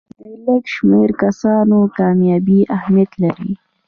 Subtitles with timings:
[0.19, 3.51] د لږ شمېر کسانو کامیابي اهمیت لري.